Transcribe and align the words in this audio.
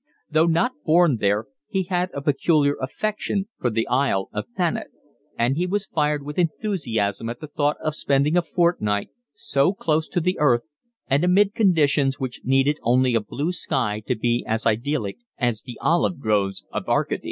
Though 0.31 0.47
not 0.47 0.71
born 0.83 1.17
there, 1.17 1.45
he 1.67 1.83
had 1.83 2.09
a 2.11 2.23
peculiar 2.23 2.75
affection 2.81 3.49
for 3.59 3.69
the 3.69 3.87
Isle 3.87 4.29
of 4.33 4.47
Thanet, 4.47 4.87
and 5.37 5.55
he 5.57 5.67
was 5.67 5.85
fired 5.85 6.23
with 6.23 6.39
enthusiasm 6.39 7.29
at 7.29 7.39
the 7.39 7.45
thought 7.45 7.77
of 7.83 7.93
spending 7.93 8.35
a 8.35 8.41
fortnight 8.41 9.09
so 9.35 9.73
close 9.75 10.07
to 10.07 10.19
the 10.19 10.39
earth 10.39 10.67
and 11.07 11.23
amid 11.23 11.53
conditions 11.53 12.19
which 12.19 12.41
needed 12.43 12.79
only 12.81 13.13
a 13.13 13.21
blue 13.21 13.51
sky 13.51 14.01
to 14.07 14.15
be 14.15 14.43
as 14.47 14.65
idyllic 14.65 15.17
as 15.37 15.61
the 15.61 15.77
olive 15.83 16.19
groves 16.19 16.65
of 16.71 16.89
Arcady. 16.89 17.19